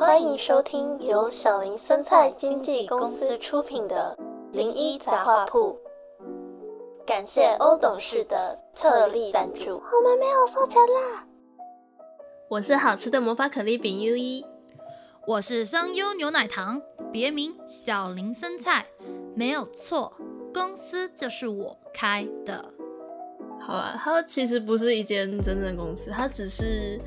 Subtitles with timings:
[0.00, 4.16] 欢迎收听由小林生菜经纪公司出品的
[4.56, 5.78] 《零一杂货铺》，
[7.04, 9.72] 感谢欧董事的特例赞助。
[9.72, 11.26] 我们没有收钱啦！
[12.48, 14.42] 我是好吃的魔法可丽饼 U 一，
[15.26, 16.80] 我是商优牛奶糖，
[17.12, 18.86] 别名小林生菜，
[19.34, 20.14] 没有错，
[20.54, 22.64] 公司就是我开的。
[23.60, 26.98] 好啊，它其实不是一间真正公司，它只是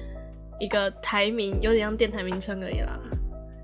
[0.60, 3.00] 一个台名，有点像电台名称而已啦。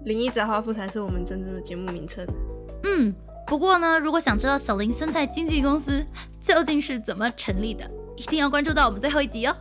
[0.06, 2.26] 灵异杂花铺才是我们真正的节目名称。
[2.84, 3.14] 嗯，
[3.46, 6.06] 不过呢，如果想知道小林森在经纪公司
[6.42, 9.56] 究竟是怎么成立的，一定要关注到我们最后一集哦。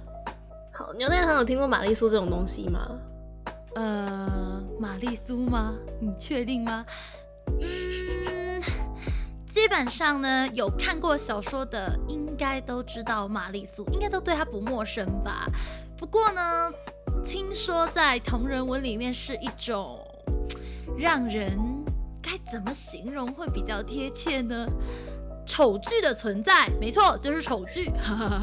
[0.72, 2.88] 好，牛奶糖有听过玛丽苏这种东西吗？
[3.74, 5.74] 呃，玛丽苏吗？
[6.00, 6.86] 你确定吗？
[7.60, 8.62] 嗯，
[9.46, 15.46] 基本上呢，有看过小说的应该都知道玛丽苏，应该都对她不陌生吧。
[15.96, 16.72] 不过呢，
[17.24, 19.98] 听说在同人文里面是一种
[20.96, 21.58] 让人
[22.22, 24.66] 该怎么形容会比较贴切呢？
[25.46, 27.90] 丑剧的存在，没错，就是丑剧。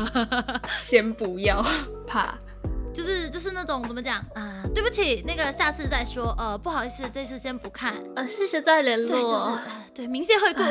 [0.77, 1.63] 先不要
[2.07, 2.35] 怕，
[2.93, 6.33] 就是就是那种怎么讲啊、对不起，那个下次再说。
[6.37, 7.93] 呃，不好意思，这次先不看。
[8.15, 9.39] 呃，谢谢再联络对，就是络。
[9.45, 9.61] 呃
[9.95, 10.61] 对明谢惠顾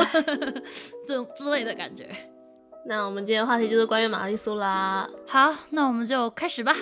[1.06, 2.06] 这种之类的感觉。
[2.84, 5.08] 那我们今天的话题就是关于玛丽苏啦。
[5.27, 6.77] 好，那我们就开始吧。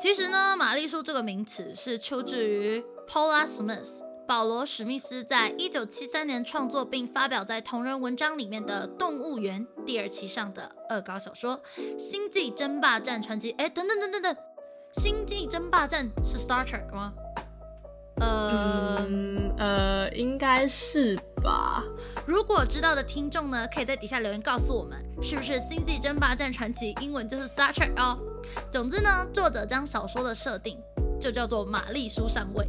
[0.00, 11.60] 其实呢，玛丽苏这个名词是出自于 Paula Smith 保罗史密斯在一九七三年创作并发表在同人文章里面的《动物园》第二期上的恶搞小说
[11.98, 13.52] 《星际争霸战传奇》。
[13.58, 14.34] 哎，等等等等等，
[14.92, 17.12] 《星际争霸战》是 Star Trek 吗？
[18.20, 21.82] 呃，嗯呃，应该是吧。
[22.26, 28.18] 如果知道的听众呢，可以在底下留言告诉我们，是不是《星际争霸战传奇》英文就是 Star Trek 哦？
[28.70, 30.78] 总之呢，作者将小说的设定
[31.20, 32.66] 就叫做玛丽苏上尉。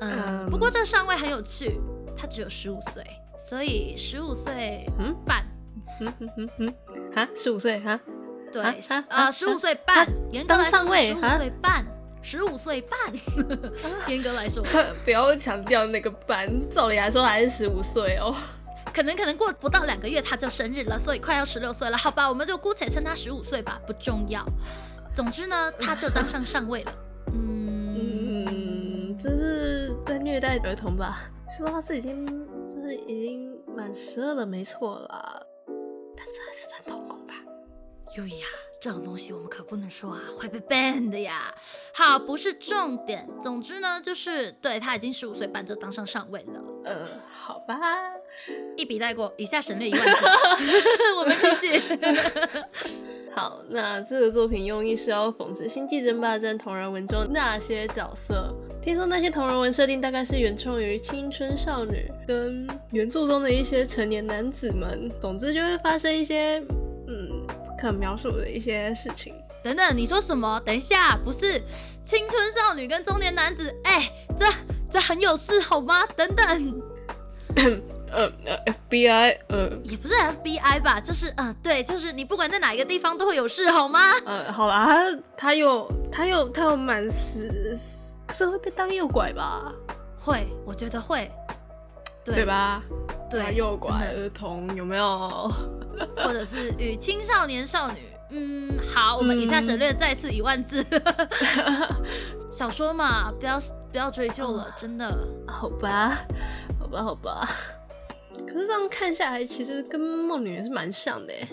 [0.00, 0.12] 嗯，
[0.46, 0.50] 嗯。
[0.50, 1.80] 不过这个上尉很有趣，
[2.16, 3.04] 他只有十五岁，
[3.38, 5.44] 所以十五岁嗯半，
[6.00, 6.74] 嗯嗯嗯嗯，
[7.14, 7.80] 啊，十五岁？
[7.80, 7.98] 哈，
[8.52, 8.62] 对
[9.08, 10.96] 啊十五岁半，严格当来说十五
[11.36, 11.86] 岁半，
[12.22, 12.98] 十五岁半，
[14.08, 14.62] 严格来说。
[15.04, 18.34] 不要强调那个半，照理来说还是十五岁哦。
[18.98, 24.44] 可能可能过不到两个月他就生日了，所以快要十六岁了，好吧，我们就姑且称他十五岁吧，不重要。
[25.14, 26.92] 总之呢，他就当上上位了。
[27.32, 28.44] 嗯，
[29.14, 31.30] 嗯，这是在虐待儿童吧？
[31.56, 32.26] 说他是已经，
[32.74, 35.40] 这是已经满十二了，没错啦。
[36.16, 37.34] 但这还是算童工吧？
[38.16, 38.46] 优呀，
[38.80, 41.54] 这种东西我们可不能说啊，会被 ban 的呀。
[41.94, 43.28] 好，不是重点。
[43.40, 47.78] 总之呢，就是对他已经十五岁半就当上上位了，呃，好吧。
[48.76, 50.26] 一笔带过，以下省略一万字。
[51.18, 51.82] 我们继续。
[53.34, 58.52] 好，那这个作品用意是要讽刺《星际争霸战》同人文中那些角色。
[58.82, 66.58] 听说那些同人文设定大概是原创于青春少女跟原著中的一些成年男子们，总之就会发生一些
[67.06, 69.34] 嗯不可描述的一些事情。
[69.62, 70.60] 等等，你说什么？
[70.64, 71.60] 等一下，不是
[72.02, 74.46] 青春少女跟中年男子，哎、这
[74.90, 76.06] 这很有事好吗？
[76.16, 76.80] 等等，
[78.12, 81.00] 呃呃，FBI，呃也不是 FBI 吧？
[81.00, 84.00] 就是，嗯、对，就是你不管在哪一个地方都会有事好吗？
[84.26, 87.76] 呃，好啦，他他有他有他有满十，
[88.32, 89.72] 是会被当诱拐吧？
[90.16, 91.30] 会，我觉得会，
[92.24, 92.44] 对对？
[92.44, 92.82] 吧？
[93.30, 95.50] 对，他诱拐儿童有没有？
[96.16, 97.98] 或者是与青少年少女。
[98.30, 100.84] 嗯，好，我们以下省略再次一万字。
[102.52, 103.58] 小说嘛，不要
[103.90, 105.18] 不要追究了，真的。
[105.46, 106.18] 好吧，
[106.78, 107.48] 好吧，好吧。
[108.46, 111.48] 可是这样看下来，其实跟梦女也是蛮像的耶。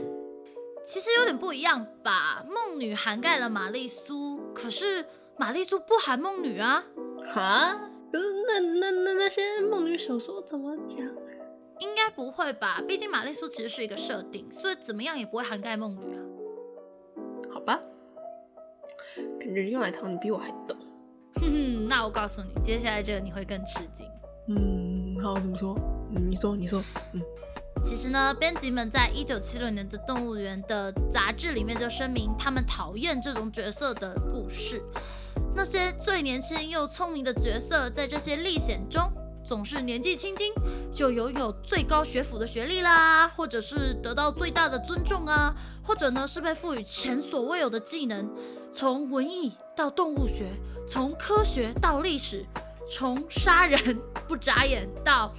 [0.86, 2.46] 其实有点不一样吧。
[2.48, 5.06] 梦女涵盖了玛丽苏，可是
[5.38, 6.84] 玛丽苏不含梦女啊。
[7.34, 7.90] 哈？
[8.12, 11.04] 可是那那那那些梦女小说怎么讲？
[11.80, 12.82] 应该不会吧？
[12.88, 16.22] 毕竟玛丽苏其实是一个设定，所以怎么样也不会涵盖梦女啊。
[17.52, 17.82] 好吧，
[19.40, 20.78] 感觉用来糖你比我还懂。
[21.34, 24.08] 哼哼，那我告诉你，接下来这个你会更吃惊。
[24.48, 25.76] 嗯，好，怎么说？
[26.20, 26.84] 你说，你说。
[27.14, 27.22] 嗯，
[27.84, 34.82] 其实呢，编辑们在一九七六年的《动物园》的杂志里面就声明，他们讨厌这种角色的故事。
[35.54, 39.12] 那些最年轻又聪明的角色，在这些历险中，
[39.44, 40.52] 总是年纪轻轻
[40.94, 45.54] 就拥有最高学府的学历啦，或者是得到最大的尊重啊，
[45.84, 48.30] 或者呢是被赋予前所未有的技能，
[48.72, 50.46] 从文艺到动物学，
[50.90, 52.46] 从科学到历史，
[52.92, 53.98] 从杀人
[54.28, 55.34] 不眨眼到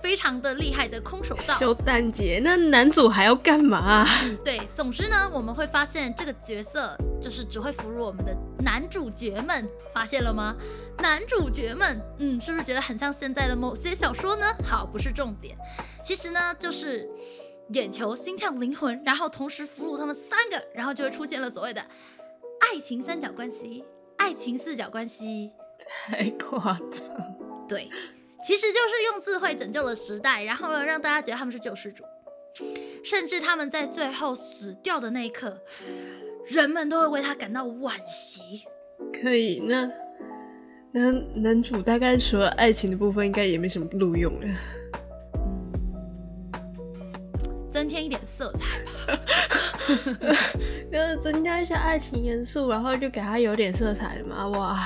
[0.00, 1.54] 非常的厉害的空手道。
[1.54, 4.06] 修蛋姐，那男主还要干嘛？
[4.22, 10.56] 嗯，对，总之呢，我们会发现这个角色就是只会俘虏我们的男主角们，发现了吗？
[10.98, 14.46] 男主角们，嗯，是不是觉得很像现在的某些小说呢？
[14.64, 15.56] 好，不是重点，
[16.02, 17.08] 其实呢，就是
[17.72, 23.84] 眼球、心跳、灵魂，然后同时俘虏他们三个，然后就会出现了所谓的爱情三角关系、
[24.16, 25.52] 爱情四角关系。
[26.06, 27.36] 太夸张。
[27.68, 27.88] 对，
[28.44, 32.04] 其实就是用智慧拯救了时代，然后呢，让大家觉得他们是救世主，
[33.04, 35.60] 甚至他们在最后死掉的那一刻，
[36.46, 38.64] 人们都会为他感到惋惜。
[39.20, 39.90] 可以，那
[40.92, 44.46] 那男主大概除了爱情的部分，应该也没什么录用了。
[45.34, 46.60] 嗯，
[47.70, 49.20] 增添一点色彩吧。
[50.92, 54.48] 就是增加一些爱情元素，然后就给他有点色彩嘛。
[54.48, 54.78] 哇，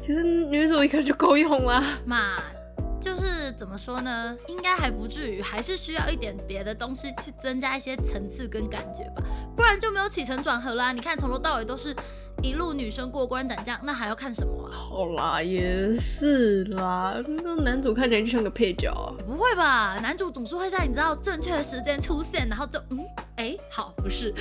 [0.00, 2.42] 其实女主一个就够用了嘛。
[3.02, 4.36] 就是怎么说呢？
[4.46, 9.22] 应该还不至于，还是需要一点别的东西去增加一些层次跟感觉吧，
[9.56, 10.92] 不然就没有起承转合啦。
[10.92, 11.94] 你看从头到尾都是
[12.42, 14.70] 一路女生过关斩将，那还要看什么？
[14.70, 18.92] 好啦，也是啦，那男主看起来就像个配角。
[19.26, 19.98] 不会吧？
[20.00, 23.04] 男主总是会在你知道正确的时间出现，然后就嗯，
[23.36, 24.32] 哎，好，不是。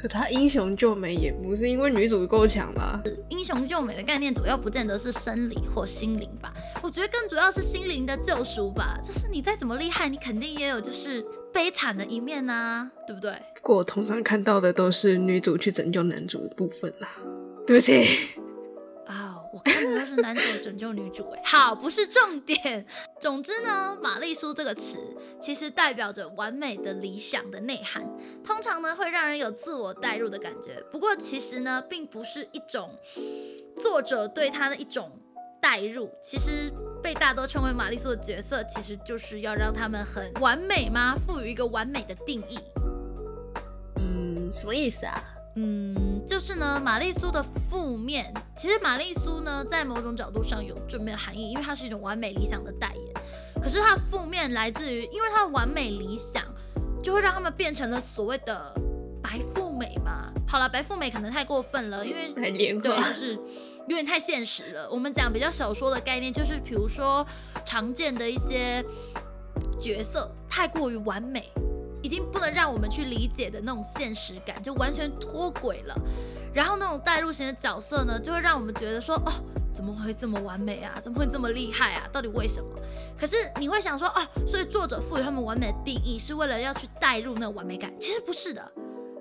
[0.00, 2.98] 可他英雄救美也不是因为女主够强啦。
[3.28, 8.98] 英雄救美的概念主要不见得是生理或心灵吧，我觉得更主要是心灵的救赎吧。
[9.02, 13.32] 就是你再怎么厉害，你肯定也有就是悲惨的一面呐，对不对？
[13.56, 17.08] 不过我通常看到的都是女主去拯救男主的部分啦。
[17.66, 18.39] 对不起。
[19.52, 22.86] 我看的都是男主拯救女主，哎，好，不是重点。
[23.20, 24.98] 总之呢，玛丽苏这个词
[25.40, 28.08] 其实代表着完美的理想的内涵，
[28.44, 30.80] 通常呢会让人有自我代入的感觉。
[30.92, 32.96] 不过其实呢，并不是一种
[33.76, 35.10] 作者对他的一种
[35.60, 41.16] 代入，其实被大多称为玛丽苏的角色，其实就是要让他们很完美吗？
[41.26, 42.58] 赋予一个完美的定义。
[43.96, 45.20] 嗯，什么意思啊？
[45.62, 53.14] 嗯，就是呢，玛丽苏的负面，其实玛丽苏呢，在某种角度上有正面含义，因为它是一种完美理想的代言。
[53.62, 56.42] 可是它负面来自于，因为它的完美理想，
[57.02, 58.74] 就会让他们变成了所谓的
[59.22, 60.32] 白富美嘛。
[60.48, 64.88] 好了，白富美可能太过分了，因为太脸对，就是有点太现实了。
[64.90, 67.26] 我们讲比较小说的概念，就是比如说
[67.66, 68.82] 常见的一些
[69.78, 71.52] 角色太过于完美。
[72.02, 75.94] 已经不能让我们去理解的那种现实感，就完全脱轨了。
[76.52, 79.32] 然后那种代入型的角色呢，就会让我们觉得说，哦，
[79.72, 80.98] 怎么会这么完美啊？
[81.00, 82.08] 怎么会这么厉害啊？
[82.12, 82.68] 到底为什么？
[83.18, 87.92] 可是你会想说，哦，所以作者赋予他们完美的定义，是为了要去代入那个完美感？
[88.00, 88.72] 其实不是的，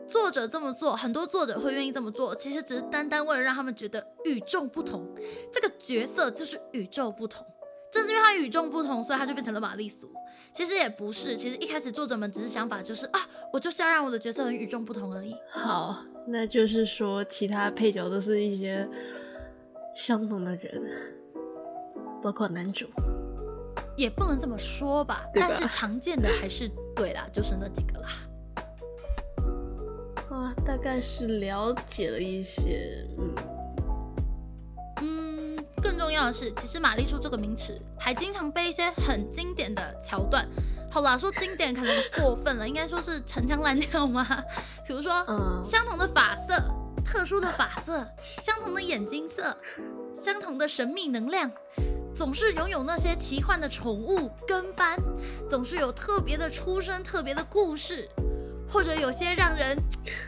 [0.08, 5.08] 作者这么做，很多作者会愿意这么做，其实只是单单为了让他们觉得与众不同。
[5.54, 7.46] 这个角色就是与众不同。
[7.92, 10.12] 正是因为他与众不同，所以他就变成了玛丽苏。
[10.54, 13.20] 其实也不是，其实一开始作者们只是想法就是啊，
[13.54, 15.36] 我就是要让我的角色很与众不同而已。
[15.50, 18.88] 好，那就是说其他配角都是一些
[19.96, 20.82] 相同的人，
[22.22, 22.88] 包括男主。
[23.96, 28.08] 也不能这么说吧，但是常见的还是对啦，就是那几个啦。
[30.32, 33.59] 啊，大概是了解了一些，嗯。
[36.10, 40.44] 更重要的是，其实玛丽苏这个名词还经常被一些很经典的桥段，
[40.90, 44.26] 好啦，说经典可能过分了，应该说是陈腔滥调吗？
[44.88, 45.12] 比如说，
[45.64, 46.60] 相同的发色、
[47.06, 48.04] 特殊的发色、
[48.42, 49.56] 相同的眼睛色、
[50.16, 51.52] 相同的神秘能量，
[52.16, 54.98] 总是拥有那些奇幻的宠物跟班，
[55.48, 58.10] 总是有特别的出身、特别的故事，
[58.68, 59.78] 或者有些让人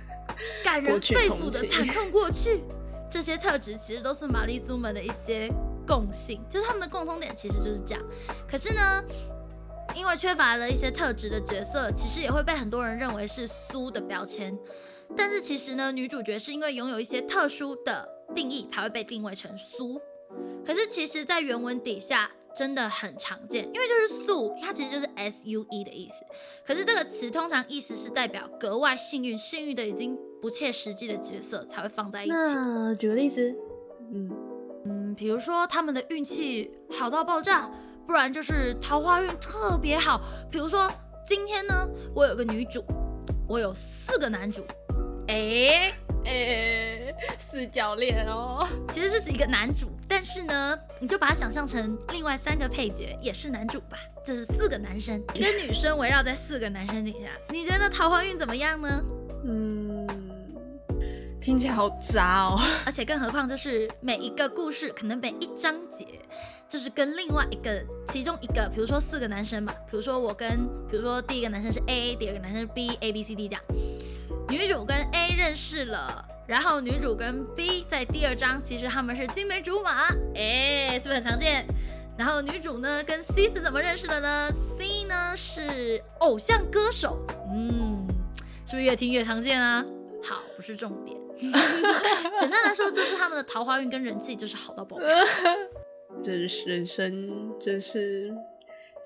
[0.64, 2.62] 感人肺腑的惨痛过去。
[3.10, 5.52] 这些特质其实都是玛丽苏们的一些
[5.88, 8.04] 共性，就是他们的共通点其实就是这样。
[8.50, 9.04] 可是呢，
[9.96, 14.58] 因为缺乏了一些特质的角色，其实也会被很多人认为是苏的标签。
[15.16, 20.00] 但是其实呢，女主角是因为拥有一些特殊的定义，才会被定位成苏。
[20.66, 26.24] 可是其实，在原文底下真的很常见，因为就是素，它其实就是 S U E 的意思。
[26.66, 30.18] 可是这个词通常意思是代表格外幸运，幸运的已经。
[30.42, 32.34] 不切实际的角色才会放在一起。
[32.34, 33.56] 那举个例子，
[34.12, 34.28] 嗯，
[35.22, 37.70] 比如说他们的运气好到爆炸，
[38.08, 40.20] 不然就是桃花运特别好。
[40.50, 40.92] 比如说
[41.24, 42.84] 今天呢，我有个女主，
[43.48, 44.66] 我有四个男主。
[45.28, 45.94] 哎
[46.26, 54.00] 哎，四角恋哦，其实这是一个男主，但是呢，你就把它想象成另外三个配角也是男主吧。
[54.26, 59.04] 这是四个男生，一个女生围绕在四个男生底下，你觉得桃花运怎么样呢？
[59.46, 59.81] 嗯。
[61.42, 62.62] 听起来好渣哦。
[62.86, 66.06] 而且更何况就是每一个故事，可能每一章节，
[66.70, 73.64] 就是跟另外一个其中一个，比如说四个男生吧，比如说我跟，比如说第一个男生是 A，第二个男生是 B，A B C D 这样。
[74.48, 81.66] 女主跟 A 认识了，然后女主跟 B 在第二章其实他们是青梅竹马，哎，是不是很常见？
[82.18, 87.18] 然后女主呢跟 C 是怎么认识的呢？C 呢是偶像歌手，
[87.52, 88.06] 嗯，
[88.66, 89.84] 是不是越听越常见啊？
[90.24, 91.18] 好，不是重点。
[91.42, 94.98] 简单来说，就是他们的桃花运跟人气就是好到爆。
[96.24, 96.34] 这
[96.66, 98.32] 人生，真是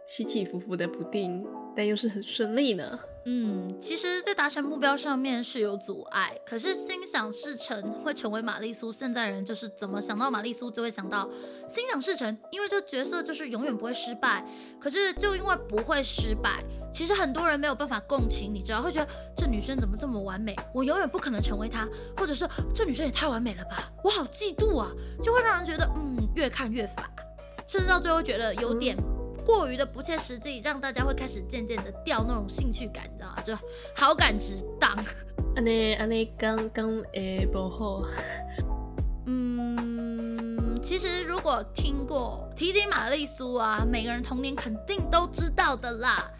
[0.07, 1.45] 起起伏伏的不定，
[1.75, 2.99] 但又是很顺利呢。
[3.27, 8.93] 嗯，其实，在达成目标上面是有阻碍，可是心想事成会成为玛丽苏。
[8.93, 11.27] 现在人就是怎么想到玛丽苏就会想到
[11.67, 14.45] 心想事成，因为这角色就是永远不会失败。
[14.79, 16.63] 可是就因为不会失败，
[16.93, 27.03] 其实很多人没有办法共情，你知道，会觉得这女生怎么这么完美，我永远不可能成为她，或者是这女生也太完美了吧，我好嫉妒啊，就会让人觉得嗯，越看越烦，
[27.65, 28.95] 甚至到最后觉得有点。
[29.45, 33.41] 过于的不切实际，让大家会开始渐渐的掉那种兴趣感，你知道吗？
[33.43, 33.55] 就
[33.95, 34.91] 好感值当。
[35.55, 38.01] 安尼安尼刚刚诶不好。
[39.27, 46.31] 嗯，其实如果听过提及玛丽苏啊，每个人童年肯定都知道的啦。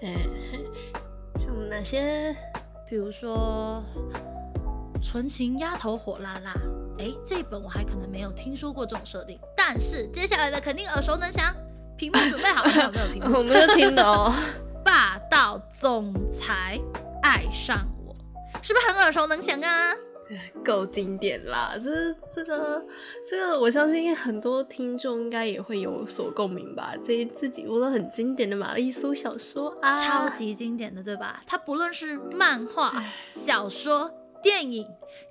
[0.00, 0.16] 诶，
[1.38, 2.34] 像哪些？
[2.88, 3.82] 比如说
[5.02, 6.54] 纯情丫头火辣辣。
[6.98, 11.54] 哎，这本我还可能没有听说过这种设定，但是接下来的肯定耳熟能详。
[11.96, 13.12] 屏幕准备好了没有？
[13.12, 14.32] 屏幕 我们就听的哦。
[14.84, 16.78] 霸道总裁
[17.22, 18.14] 爱上我，
[18.62, 19.92] 是不是很耳熟能详啊？
[20.64, 21.74] 够经典啦！
[21.82, 21.90] 这、
[22.30, 22.82] 这个、
[23.26, 26.94] 这个，我相信很多听众应该也会有所共鸣吧。
[27.02, 31.42] 这、这几部都很经典的玛丽苏小说啊，超级经典的，对吧？
[31.46, 34.10] 它不论是漫画、小说、
[34.42, 34.88] 电影、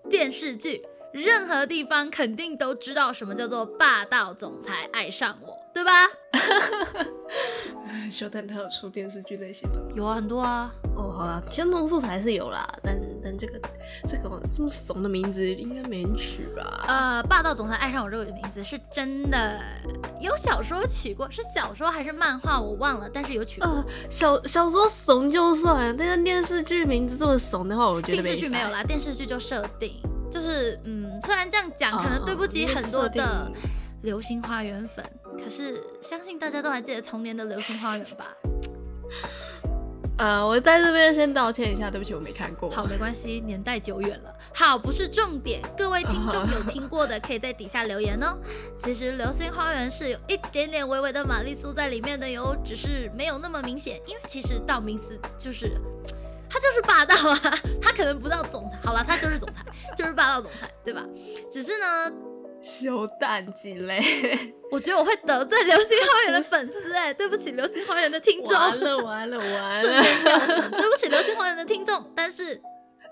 [0.09, 0.83] 电视剧。
[1.13, 5.91] 任何地方肯定都知道什么叫做霸道总裁爱上我，对吧？
[8.09, 10.69] 小蛋他有出电视剧类型的，有啊，很多啊。
[10.95, 13.59] 哦，好啦，相同素材是有啦，但但这个
[14.05, 16.83] 这个这么怂的名字应该没人取吧？
[16.87, 19.61] 呃，霸道总裁爱上我这个名字是真的
[20.19, 23.83] 有小说取过，是小说还是漫画我忘了，但是有取过。
[24.09, 30.01] 小小说怂就算了，但是电视剧名字这么怂的话，我觉得电视剧没有啦，电视剧就设定。
[30.29, 33.51] 就是嗯，虽然这样讲可能对不起很多的
[34.01, 35.05] 流星花园粉，
[35.37, 38.35] 可是相信大家都还记得童年的流星花园吧？
[40.17, 42.69] 呃，我在这边先道歉一下，对不起，我没看过。
[42.69, 44.31] 好，没关系，年代久远了。
[44.53, 48.37] 好，不是重点，各位听众有听过的可以在底下留言哦。
[48.77, 55.71] 其实流星花园是有一点点微微的玛丽苏在里面的哟，只是没有那么明显，因为其实道明寺就是。
[56.53, 59.63] 他就是霸道啊， 他可能不到总裁，好了，他就是总裁，
[59.95, 61.01] 就是霸道总裁，对吧？
[61.49, 62.11] 只是呢，
[62.63, 63.99] 修蛋鸡嘞，
[64.71, 72.61] 我觉得我会得罪流星花园的粉丝哎， 对不起流星花园的听众，完了完了完了，对不起流星花园的听众，但是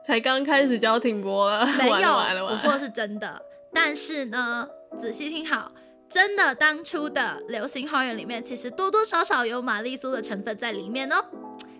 [0.05, 2.09] 才刚开始就要停播了，没有，
[2.45, 3.41] 我说的是真的，
[3.73, 5.71] 但是呢，仔细听好，
[6.07, 11.25] 真的当初的流星花园里面，其实多多少少有玛丽苏的成分在里面哦。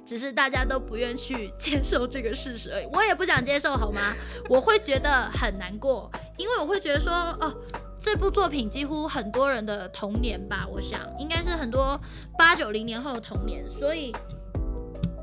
[0.10, 4.16] 只是大家都不愿去接受这个事实而已，我也不想接受，好吗？
[4.50, 7.56] 我会觉得很难过，因为我会觉得说，哦，
[8.00, 11.96] 这部作品几乎很多人的童年吧，我想应该是很多
[12.40, 14.12] 八九零年后的童年，所以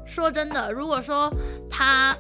[0.07, 1.35] 说真的，如果说
[1.69, 2.17] 他。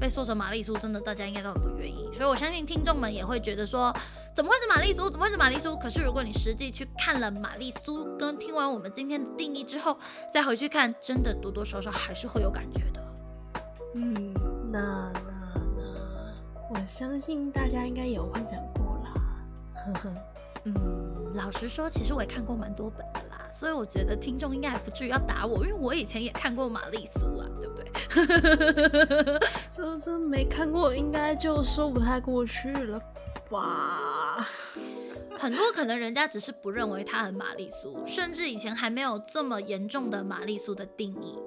[0.00, 3.94] 被说成玛丽苏，真的大家应该都很不愿意，所以我相信听众们也会觉得说，
[4.34, 5.08] 怎么会是玛丽苏？
[5.10, 5.76] 怎么会是玛丽苏？
[5.76, 9.96] 可是如果你实际去看了玛丽苏，跟听完我们今天的定义之后，
[10.32, 13.00] 再回去看，真的多多少少还是会有感觉的。
[13.94, 14.32] 嗯，
[14.70, 15.20] 那那
[15.76, 19.12] 那，我相信大家应该有幻想过啦。
[19.74, 20.14] 呵呵，
[20.64, 20.74] 嗯，
[21.34, 29.38] 老实说，其实我也看过蛮多本的啦，所以我觉得听众应该还不至于要打我，因为我以前也看过玛丽苏啊，对不对？
[29.70, 33.00] 这这没看过，应该就说不太过去了
[33.50, 34.46] 吧？
[35.38, 41.38] 很多可能人家只是不认为他很玛丽苏，甚至以前还没有这么严重的玛丽苏的定义。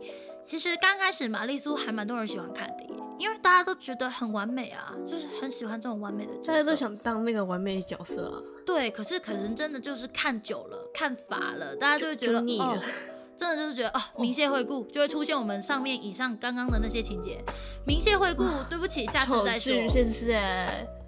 [0.42, 2.84] 其实刚开始玛丽苏还蛮多人喜欢看的，
[3.18, 6.34] 因为大家都觉得很完美啊，就是很喜欢这种完美的。
[6.46, 8.42] 大家都想当那个完美角色啊。
[8.66, 12.80] 对，可是可能真的就是看久了，看乏了，大家就会觉得哦。
[13.36, 17.44] 真的就是觉得哦，明谢惠顾就会出现我们上面以上刚刚的那些情节。
[17.84, 19.74] 明谢惠顾，对不起，下次再说。
[19.88, 20.38] 丑剧，是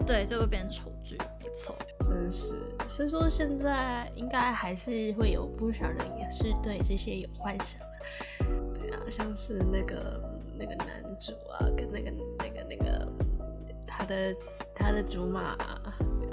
[0.07, 1.75] 对，就会变成丑剧，没错。
[2.01, 2.55] 真是，
[2.89, 7.87] 所以说现在应该还是会有不少人也是对这些有幻想的。
[8.73, 10.19] 对啊，像是那个
[10.57, 10.87] 那个男
[11.21, 13.07] 主啊，跟那个那个那个。
[13.87, 14.35] 他的
[14.73, 15.55] 他的竹马。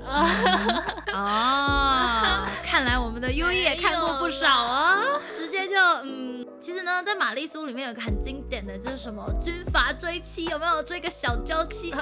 [1.15, 11.93] 哦，看来我们的优一也看过不少啊，直接就嗯，其实呢，在玛丽苏里面有个很经典的，就是什么军阀追妻，有没有追个小娇妻？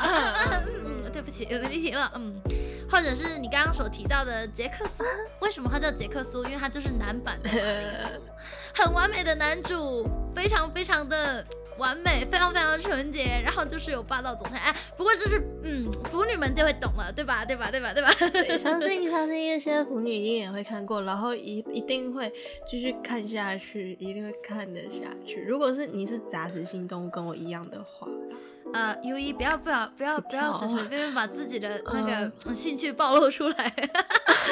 [0.66, 2.40] 嗯，对不起，离题了，嗯，
[2.90, 5.04] 或者是你刚刚所提到的杰克苏，
[5.40, 6.44] 为什么他叫杰克苏？
[6.44, 7.62] 因为他就是男版的玛丽
[8.02, 11.44] 苏，很完美的男主，非常非常的。
[11.80, 17.44] 完美，非常非常的纯洁，然后就是有霸道总裁，哎，不过这是嗯，腐女们就会懂了，对吧？
[17.44, 17.70] 对吧？
[17.70, 17.92] 对吧？
[17.92, 18.10] 对吧？
[18.30, 22.30] 对，相 信相信一些腐女一定也会看过，然后一一定会
[22.70, 25.40] 继续看下去，一定会看得下去。
[25.42, 28.06] 如果是你是杂食性动物跟我一样的话。
[28.72, 33.72] 呃，优一不要不要不要不要随随便便把自己的 那个兴趣暴露出来。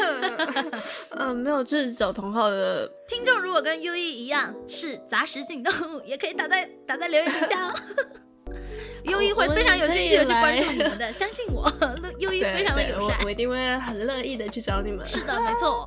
[1.17, 7.75] 嗯，没有，就是找同号的听众，如果跟优一一样是杂食性动物，也可以打在打在留言底下哦。
[9.05, 11.71] 优一会非常有兴趣的去关注你们的，相信我，
[12.19, 15.07] 优一非常的友善，我一定会很乐意的去找你们。
[15.07, 15.87] 是的，没错。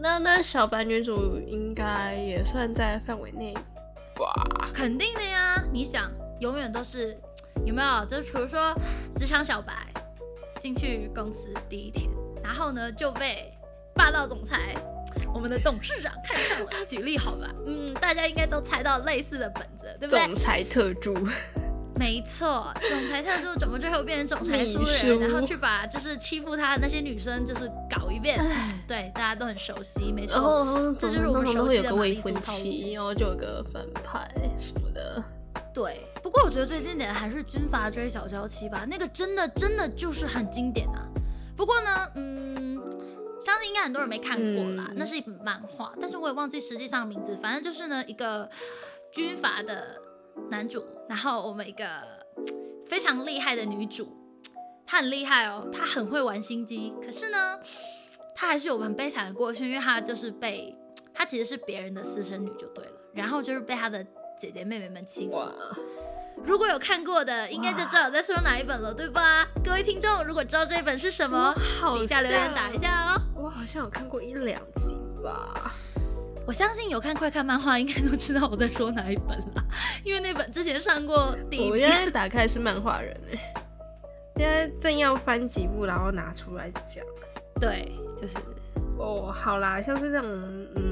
[0.00, 4.70] 那那小白女主应该也算在范围内吧？
[4.74, 6.10] 肯定的呀，你想，
[6.40, 7.16] 永远都是。
[7.66, 8.04] 有没有？
[8.06, 8.72] 就比如说，
[9.18, 9.74] 职场小白
[10.60, 12.08] 进去公司第一天，
[12.42, 13.52] 然后呢就被
[13.92, 14.74] 霸道总裁
[15.34, 16.70] 我们的董事长看上了。
[16.86, 17.48] 举例好吧？
[17.66, 20.26] 嗯，大家应该都猜到类似的本子，对不对？
[20.26, 21.12] 总裁特助。
[21.98, 28.38] 没错，总裁特助怎么最后变成总裁夫人，然后去把就是欺负他的那些女生就是搞一遍？
[28.86, 32.94] 对，大家都很熟悉，没错，这就是我们熟悉的玛丽苏套路。
[32.94, 35.24] 然后就有个反派什么的。
[35.76, 41.06] 对，不过我觉得最经典的还是军阀追小娇妻吧，那个真的真的就是很经典啊。
[41.54, 42.82] 不过呢，嗯，
[43.38, 47.36] 相信应该很多人没看过啦，那是一本漫画，但是我也忘记实际上名字。
[47.42, 48.48] 反正就是呢，一个
[49.12, 50.00] 军阀的
[50.48, 51.84] 男主，然后我们一个
[52.86, 54.10] 非常厉害的女主，
[54.86, 56.94] 她很厉害哦，她很会玩心机。
[57.04, 57.60] 可是呢，
[58.34, 60.74] 她还是有很悲惨的过去，因为她就是被
[61.12, 64.06] 她其实是别人的私生女就对了，然后就是被她的。
[64.38, 65.42] 姐姐妹妹们欺负，
[66.44, 69.46] 如果有看过的，应该就知道我在说哪一本了，对吧？
[69.64, 71.54] 各位听众，如果知道这一本是什么，
[71.98, 73.20] 底下留言打一下哦。
[73.34, 75.72] 我好像有看过一两集吧。
[76.46, 79.64] 我相信有看快看漫画，应该都知道我在说哪一本了，
[80.04, 81.70] 因为那本之前上过第一。
[81.70, 83.54] 我现在打开是漫画人哎，
[84.36, 87.02] 现在正要翻几部，然后拿出来讲。
[87.58, 88.36] 对，就是。
[88.98, 90.30] 哦，好啦，像是这种，
[90.76, 90.85] 嗯。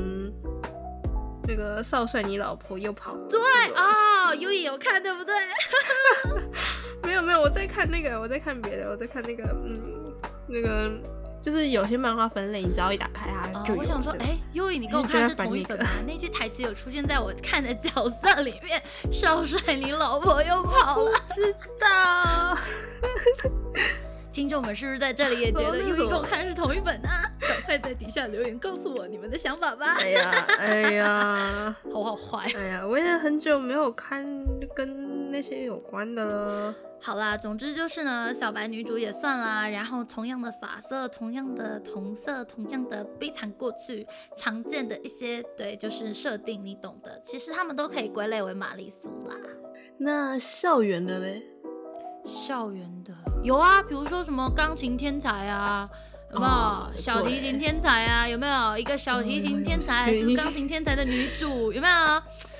[1.54, 3.14] 那个少帅，你老婆又跑。
[3.30, 3.40] 对
[3.74, 5.34] 啊，优也有看，对不对？
[7.04, 10.12] 没有没有，我在看那个，我在看别的，我在看那个，嗯，
[10.48, 10.90] 那个
[11.40, 13.74] 就是有些漫画分类，你只要一打开它就。
[13.74, 15.88] 我想说，哎，优以，你跟我看的是同一本吗？
[16.04, 18.82] 那句台词有出现在我看的角色里面。
[19.12, 21.12] 少帅，你老婆又跑了。
[21.32, 22.58] 知道。
[24.32, 27.08] 听众们是不是在这里也觉得优一跟我看的是同一本呢？
[27.38, 29.96] 赶快在底下留言告诉我你们的想法吧！
[29.98, 32.46] 哎呀，哎呀， 好好坏！
[32.56, 34.24] 哎呀，我也很久没有看
[34.76, 36.74] 跟那些有关的了。
[37.00, 44.06] 好啦，总之就是呢，小白女主也算啦，然后同样的发色，同样的同色，同样的悲惨过去，
[44.36, 47.20] 常见的一些对，就是设定，你懂的。
[47.24, 49.34] 其实他们都可以归类为玛丽苏啦。
[49.98, 51.42] 那校园的嘞？
[52.24, 55.86] 校园的有啊，比如说什么钢琴天才啊，
[56.34, 58.28] 有没有小提琴天才啊？
[58.28, 61.72] 有没有一个小提琴天才还是钢琴天才的女主？
[61.72, 61.94] 有没有？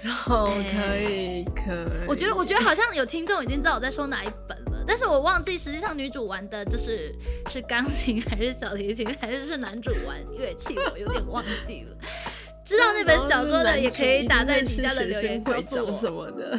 [0.33, 2.07] 哦，可以可以。
[2.07, 7.13] 我觉得我觉得好像有听众已经知道我在说哪一本了，但是我忘记实际上女主玩的就是
[7.49, 11.97] 是钢琴还是小提琴还是是男主玩乐器，我有点忘记了。
[12.65, 16.59] 知道那本小说的也可以打在底下的留言告诉我什么的。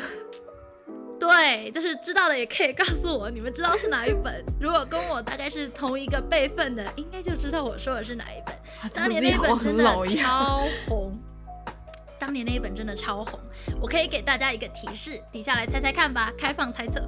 [1.27, 4.43] 对，就是知道的也可以告诉我，你们知道是哪一本？
[4.59, 8.55] 如果跟我大概是同一个辈分的，应该就知道我说的是哪一本。
[8.93, 11.17] 当年那一本真的超红，
[12.19, 13.39] 当年那一本真的超红。
[13.81, 17.01] 我可以给大家一个提示，底下来猜猜看吧，开放猜测。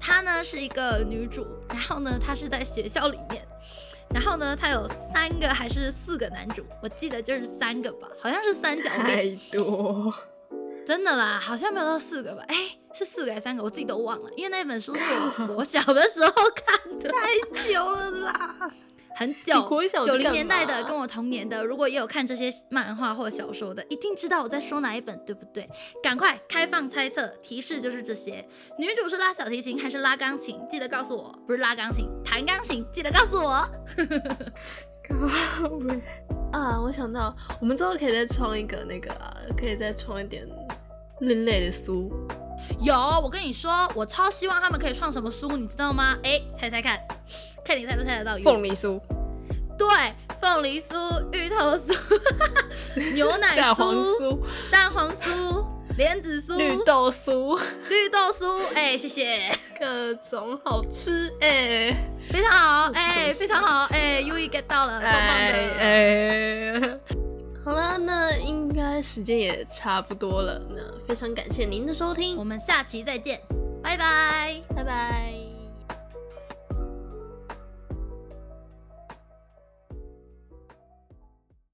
[0.00, 3.42] 她呢是一个女主，然后呢她是在学校里面，
[4.14, 6.64] 然后呢她有三个还是四个男主？
[6.80, 9.36] 我记得就是三个吧，好像是三角恋。
[9.36, 10.14] 太多。
[10.88, 12.42] 真的啦，好像没有到四个吧？
[12.48, 12.56] 哎，
[12.94, 13.62] 是四个还是三个？
[13.62, 15.02] 我自己都忘了，因为那本书是
[15.46, 17.28] 我我小的时候看的，太
[17.68, 18.70] 久了啦，
[19.14, 19.68] 很久，
[20.06, 25.68] 九零年代的，跟我同年的，如果也有看这些漫画或小说的，一定知道我在说哪一本，对不对？
[26.02, 28.48] 赶快开放猜测，提示就是这些：
[28.78, 30.58] 女主是拉小提琴还是拉钢琴？
[30.70, 33.68] 记得告诉我，不是拉钢琴，弹钢琴，记得告诉我。
[36.50, 40.48] 啊，我想到，我们之后可以再创一个那个，啊可以再创一点。
[41.20, 42.10] 另类的书，
[42.80, 46.16] 有，我跟你说，我超希望他们可以创什么酥，你知道吗？
[46.22, 46.98] 哎，猜猜看，
[47.64, 48.38] 看你猜不猜得到？
[48.38, 49.00] 凤梨酥。
[49.78, 49.88] 对，
[50.40, 50.94] 凤梨酥、
[51.32, 51.96] 芋头酥、
[53.14, 54.40] 牛奶酥蛋黄酥、
[54.72, 55.64] 蛋黄酥、
[55.96, 57.56] 莲子酥、绿豆酥、
[57.88, 58.60] 绿豆酥。
[58.74, 61.94] 哎，谢谢，各种好吃哎，
[62.28, 67.17] 非常好哎，非常好哎又一 get 到了，棒棒的哎。
[67.68, 73.38] 好了，那应该时间也差不多了，那非常感谢您的收听，我们下期再见，
[73.82, 75.47] 拜拜，拜拜。